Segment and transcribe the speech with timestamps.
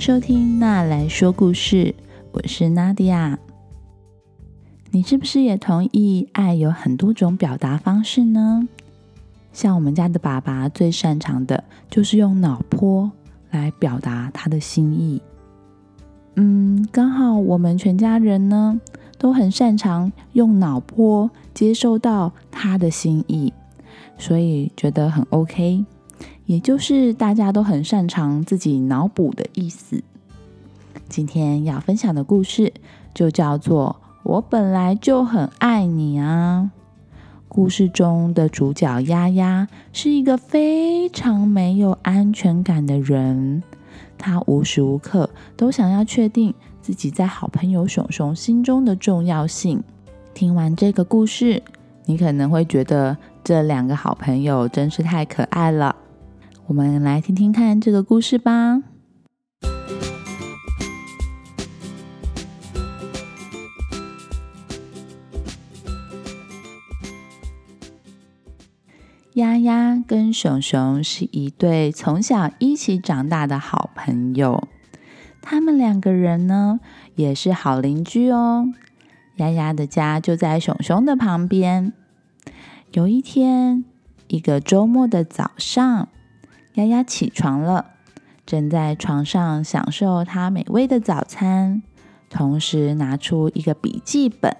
[0.00, 1.94] 收听那来说故事，
[2.32, 3.38] 我是娜迪亚。
[4.92, 8.66] 你是不是也同意爱有很多种表达方式呢？
[9.52, 13.12] 像我们家的爸爸最擅长的就是用脑波
[13.50, 15.20] 来表达他的心意。
[16.36, 18.80] 嗯，刚好我们全家人呢
[19.18, 23.52] 都很擅长用脑波接收到他的心意，
[24.16, 25.84] 所以觉得很 OK。
[26.50, 30.02] 也就是大家都很擅长自己脑补的意思。
[31.08, 32.72] 今天要分享的故事
[33.14, 36.68] 就叫做《我本来就很爱你啊》。
[37.46, 43.62] 故事中的主角丫丫是一个非常没有安全感的人，
[44.18, 49.80] 他无时无刻都想要确定自己在好朋友熊熊心中的重要性。
[50.34, 51.62] 听完这个故事，
[52.06, 55.94] 你可能会觉得这两个好朋友真是太可爱了。
[56.70, 58.80] 我们来听听看这个故事吧。
[69.32, 74.68] 丫丫跟熊熊是一对从小一起长大的好朋友，
[75.42, 76.78] 他们两个人呢
[77.16, 78.72] 也是好邻居哦。
[79.38, 81.92] 丫丫的家就在熊熊的旁边。
[82.92, 83.84] 有一天，
[84.28, 86.08] 一个周末的早上。
[86.74, 87.86] 丫丫起床了，
[88.46, 91.82] 正在床上享受她美味的早餐，
[92.28, 94.56] 同时拿出一个笔记本。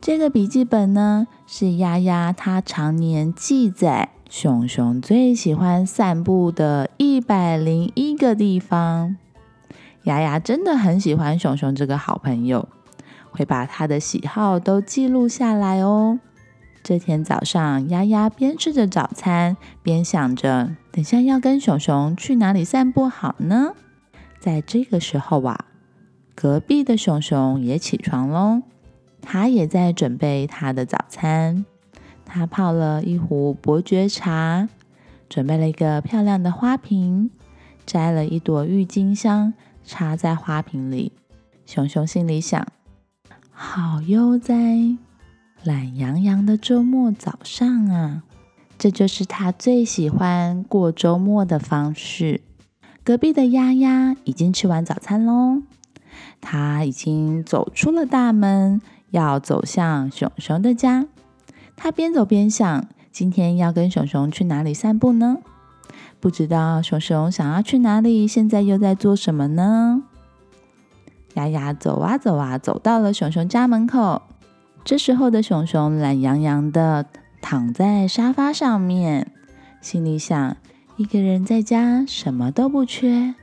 [0.00, 9.16] 这个笔记本呢，是丫丫她常年记载熊熊最喜欢散步的一百零一个地方。
[10.02, 12.68] 丫丫真的很喜欢熊熊这个好朋友，
[13.30, 16.18] 会把他的喜好都记录下来哦。
[16.82, 23.74] 这天早上，丫丫边吃着早餐，边想着等下要跟熊熊去哪里散步好呢？
[24.40, 25.66] 在这个时候啊，
[26.34, 28.62] 隔壁的熊熊也起床喽，
[29.20, 31.64] 他也在准备他的早餐。
[32.24, 34.68] 他泡了一壶伯爵茶，
[35.28, 37.30] 准备了一个漂亮的花瓶，
[37.86, 39.54] 摘了一朵郁金香
[39.84, 41.12] 插在花瓶里。
[41.64, 42.66] 熊熊心里想：
[43.52, 44.96] 好悠哉。
[45.64, 48.24] 懒洋洋的周末早上啊，
[48.76, 52.40] 这就是他最喜欢过周末的方式。
[53.04, 55.62] 隔壁的丫丫已经吃完早餐喽，
[56.40, 58.80] 他已经走出了大门，
[59.10, 61.06] 要走向熊熊的家。
[61.76, 65.38] 他边走边想，今天要跟熊熊去哪里散步呢？
[66.18, 70.02] 不知道熊熊想要去哪里，现在又在做什么呢？
[71.34, 74.22] 丫丫走啊走啊，走到了熊熊家门口。
[74.84, 77.06] 这时候的熊熊懒洋洋的
[77.40, 79.30] 躺在沙发上面，
[79.80, 80.56] 心里想：
[80.96, 83.34] 一个人在家什么都不缺，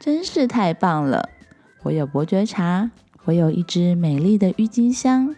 [0.00, 1.28] 真是太棒了！
[1.84, 2.90] 我有伯爵茶，
[3.24, 5.34] 我有一支美丽的郁金香，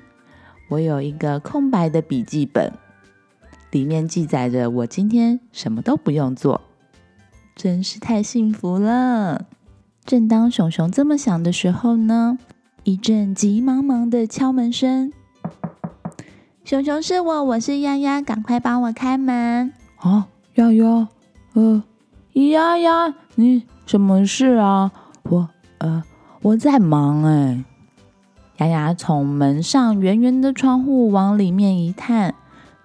[0.70, 2.72] 我有一个空白的笔记本，
[3.70, 6.62] 里面记载着我今天什么都不用做，
[7.54, 9.46] 真是太幸福了。
[10.04, 12.38] 正当熊熊这么想的时候呢，
[12.84, 15.12] 一阵急忙忙的敲门声。
[16.64, 19.72] 熊熊是我，我是丫丫，赶快帮我开门！
[19.96, 21.08] 啊，丫丫，
[21.54, 21.82] 呃，
[22.34, 24.92] 丫丫，你什么事啊？
[25.24, 26.04] 我，呃，
[26.40, 27.64] 我在忙哎。
[28.58, 32.36] 丫丫从门上圆圆的窗户往里面一探，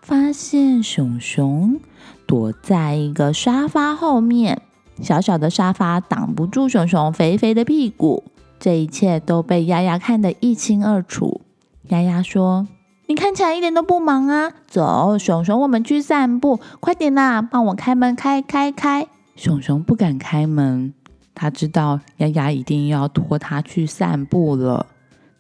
[0.02, 1.80] 发现熊熊
[2.26, 4.60] 躲在一个沙发后面，
[5.04, 8.24] 小小的沙发挡不住熊熊肥肥的屁股。
[8.60, 11.42] 这一切都被丫丫看得一清二楚。
[11.90, 12.68] 丫丫说。
[13.10, 14.52] 你看起来一点都不忙啊！
[14.68, 19.08] 走，熊熊，我们去散步，快点啦，帮我开门，开开开！
[19.36, 20.94] 熊熊不敢开门，
[21.34, 24.88] 他知道丫丫一定要拖他去散步了，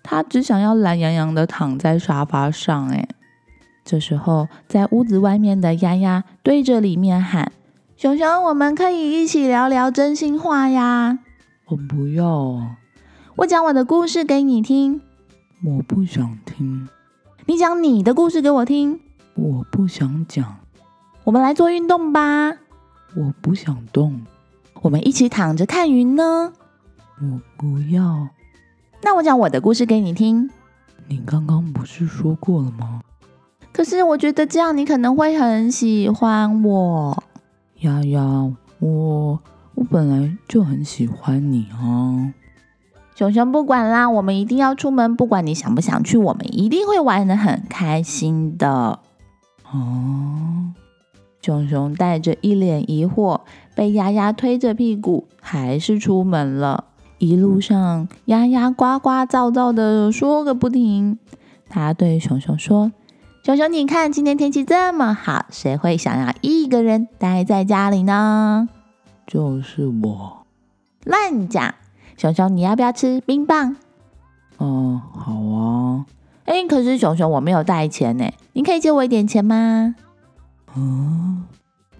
[0.01, 2.87] 他只想要懒洋洋的躺在沙发上。
[2.87, 3.05] 哎，
[3.83, 7.51] 这时候在屋子外面的丫丫对着里面喊
[7.97, 11.19] ：“熊熊，我们可以一起聊聊真心话呀！”
[11.67, 12.77] 我不要，
[13.35, 15.01] 我讲我的故事给你听。
[15.65, 16.87] 我不想听。
[17.49, 18.99] 你讲你的故事给我听。
[19.35, 20.57] 我不想讲。
[21.23, 22.49] 我们来做运动吧。
[23.15, 24.21] 我不想动。
[24.81, 26.51] 我们一起躺着看云呢。
[27.21, 28.27] 我不要。
[29.01, 30.49] 那我讲我的故事给你听。
[31.07, 33.01] 你刚刚不是说过了吗？
[33.71, 37.23] 可是我觉得这样你可能会很喜欢我。
[37.79, 39.39] 丫丫，我
[39.73, 42.33] 我本来就很喜欢你啊。
[43.17, 48.99] 熊熊不管啦，我们一定要出门，不管你想不想去，我们一定会玩的很开心的。
[49.71, 50.71] 哦，
[51.41, 53.41] 熊熊带着一脸疑惑，
[53.73, 56.83] 被丫丫推着屁股，还是出门了。
[57.17, 61.17] 一路上，丫丫呱呱噪噪的说个不停。
[61.67, 62.91] 他对熊熊说
[63.41, 68.69] ：“熊熊，你看，今天天气这么好，谁会想要一个人待在家里呢？”
[69.25, 70.45] 就是我。
[71.03, 71.73] 乱讲！
[72.17, 73.75] 熊熊，你要不要吃冰棒？
[74.57, 76.05] 哦，好啊。
[76.45, 79.95] 哎，可是熊熊，我没有带钱呢，你可以借我一点钱吗？
[80.75, 81.45] 嗯。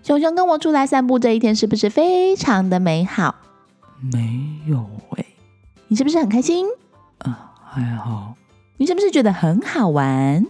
[0.01, 3.35] 熊熊跟我出来散步这一天是不是非常的美好？
[3.99, 5.25] 没有哎，
[5.87, 6.65] 你是不是很开心？
[7.19, 8.35] 啊，还好。
[8.77, 10.45] 你是不是觉得很好玩？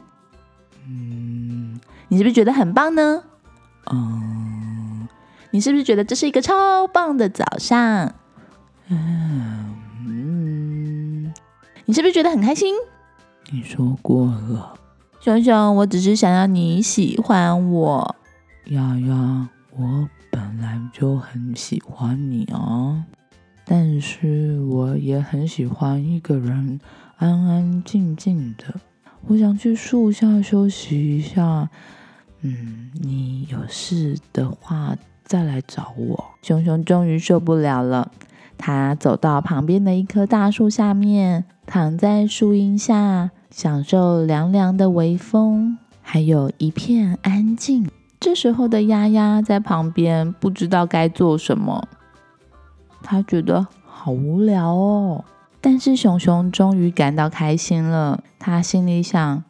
[0.85, 1.79] 嗯。
[2.07, 3.23] 你是不是觉得很棒呢？
[3.91, 5.07] 嗯。
[5.51, 8.13] 你是不是觉得这是一个超棒的早上？
[8.89, 9.75] 嗯
[10.05, 11.33] 嗯。
[11.85, 12.73] 你是不是觉得很开心？
[13.51, 14.77] 你说过了。
[15.19, 18.15] 熊熊，我只是想要你喜欢我。
[18.65, 23.05] 丫丫，我本来就很喜欢你啊。
[23.65, 26.79] 但是我也很喜欢一个人
[27.17, 28.79] 安安静静的。
[29.27, 31.69] 我想去树下休息一下。
[32.41, 36.23] 嗯，你有事的话再来找我。
[36.41, 38.11] 熊熊终于受不了了，
[38.57, 47.89] 他走到旁边的一棵大树下面，躺在树荫下，享受凉凉的微风，还有一片安静。
[48.19, 51.87] 这时候的丫丫在旁边，不知道该做什么。
[53.03, 55.23] 他觉得好无聊哦，
[55.61, 58.23] 但是熊熊终于感到开心了。
[58.39, 59.43] 他心里想：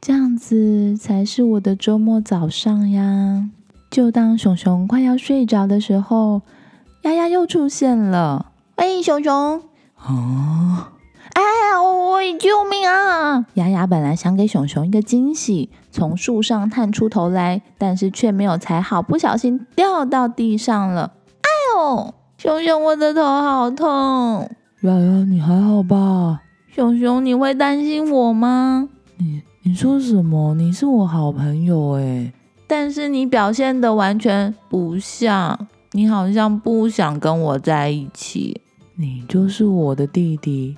[0.00, 3.50] 这样子才是我的周末早上呀！
[3.90, 6.42] 就当熊熊快要睡着的时候，
[7.04, 8.52] 丫丫又出现了。
[8.78, 9.60] 喂，熊熊！
[9.96, 10.92] 啊！
[11.34, 13.44] 哎呀，我救命啊！
[13.54, 21.12] 丫丫本来想给熊熊一个惊喜，从树上探出头来，但是却没有踩好，不小心掉到地上了。
[21.42, 22.14] 哎呦！
[22.38, 24.48] 熊熊，我的头好痛！
[24.80, 26.40] 丫丫，你还好吧？
[26.74, 28.88] 熊熊，你会担心我吗？
[29.18, 30.54] 你你说什么？
[30.54, 32.32] 你是我好朋友哎！
[32.66, 38.60] 但是你表现的完全不像，你好像不想跟我在一起。
[38.96, 40.76] 你就是我的弟弟，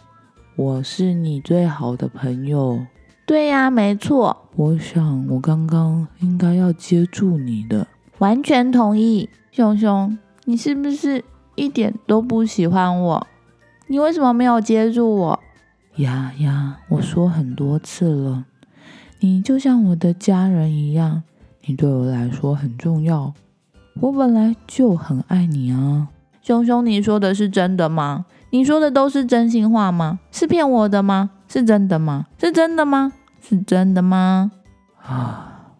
[0.56, 2.84] 我是你最好的朋友。
[3.24, 4.36] 对呀，没错。
[4.56, 7.86] 我想我刚刚应该要接住你的。
[8.18, 11.24] 完全同意，熊熊，你是不是？
[11.54, 13.26] 一点都不喜欢我，
[13.86, 15.40] 你为什么没有接住我？
[15.96, 18.44] 呀呀，我说很多次了，
[19.20, 21.22] 你就像我的家人一样，
[21.64, 23.32] 你对我来说很重要。
[24.00, 26.08] 我本来就很爱你啊，
[26.42, 28.26] 熊熊，你说的是真的吗？
[28.50, 30.18] 你说的都是真心话吗？
[30.30, 31.30] 是骗我的吗？
[31.48, 32.26] 是真的吗？
[32.38, 33.12] 是真的吗？
[33.40, 34.52] 是真的吗？
[35.02, 35.72] 啊，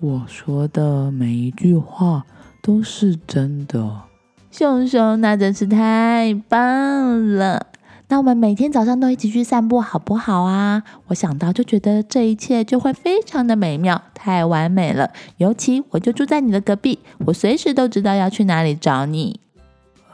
[0.00, 2.24] 我说的每一句话
[2.60, 4.02] 都是真的。
[4.50, 7.66] 熊熊，那真是太棒了！
[8.08, 10.84] 那我们每天早上都一起去散步，好不好啊？
[11.08, 15.10] 我想到就觉得这一切就会非常的美妙，太完美了。
[15.38, 19.40] 尤其我就住在你的隔壁，我随时都知道要去哪里找你。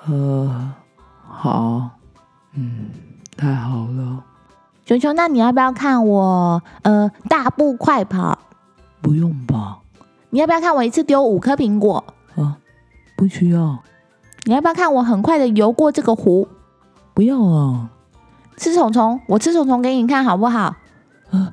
[0.06, 0.73] 呃，
[1.29, 1.91] 好，
[2.55, 2.89] 嗯，
[3.37, 4.25] 太好了。
[4.87, 8.39] 熊熊，那你要不要看我呃大步快跑？
[9.03, 9.81] 不用吧？
[10.31, 12.03] 你要不要看我一次丢五颗苹果？
[12.37, 12.56] 啊，
[13.17, 13.79] 不需要。
[14.44, 16.49] 你要不要看我很快的游过这个湖？
[17.15, 17.91] 不要啊！
[18.57, 20.77] 吃虫虫，我吃虫虫给你看好不好？
[21.31, 21.53] 啊，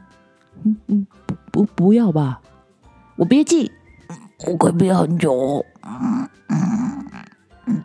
[0.63, 1.07] 嗯嗯，
[1.51, 2.41] 不不要吧，
[3.15, 3.71] 我憋气，
[4.47, 5.65] 我可以憋很久。
[5.83, 7.05] 嗯嗯
[7.65, 7.83] 嗯，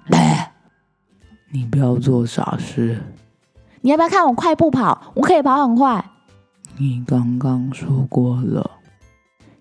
[1.51, 3.01] 你不要做傻事。
[3.81, 5.13] 你要不要看我快步跑？
[5.15, 6.05] 我可以跑很快。
[6.77, 8.71] 你刚刚说过了。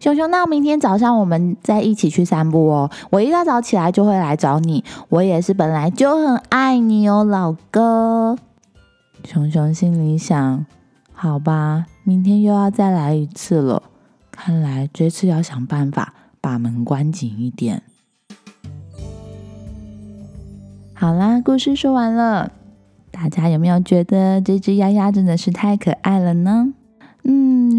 [0.03, 2.91] 熊熊，那明天早上我们再一起去散步哦。
[3.09, 4.83] 我一大早起来就会来找你。
[5.07, 8.37] 我也是本来就很爱你哦，老哥。
[9.23, 10.65] 熊熊心里想：
[11.13, 13.83] 好吧，明天又要再来一次了。
[14.29, 17.81] 看来这次要想办法把门关紧一点。
[20.93, 22.51] 好啦，故事说完了，
[23.09, 26.73] 大家有没有觉得这只鸭鸭真的是太可爱了呢？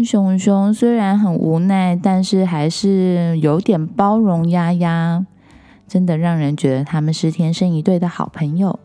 [0.05, 5.25] 熊熊虽然很无奈，但是还是有点包容丫丫，
[5.87, 8.79] 真的让人觉得他们是天生一对的好朋友。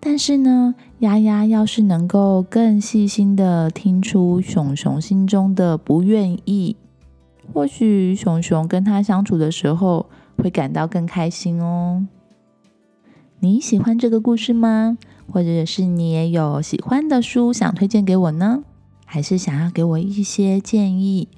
[0.00, 6.76] 但是呢，丫丫要是能够更细心的听出熊熊心中的不愿意，
[7.52, 10.06] 或许熊熊跟他相处的时候
[10.36, 12.06] 会感到更开心哦。
[13.40, 14.98] 你喜欢这个故事吗？
[15.32, 18.62] 或者是你也有喜欢的书想推荐给我呢？
[19.14, 21.28] 还是想要给我一些建议？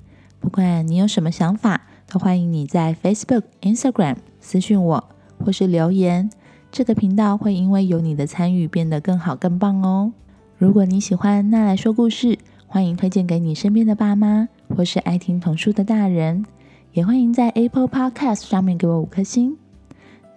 [0.40, 5.04] 不管你有什么想法，都欢迎你在 Facebook、Instagram 私信我，
[5.44, 6.30] 或是留言。
[6.72, 10.14] 这个频道会因为有你的参与变得更好、更棒哦。
[10.56, 16.46] 如果你喜欢那来说故事，欢迎推荐给你身边的爸妈，或是爱听童书的大人。
[16.94, 19.54] 也欢迎在 Apple Podcast 上面给我五颗星。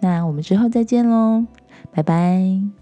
[0.02, 1.46] 那我们之后再见喽，
[1.90, 2.79] 拜拜。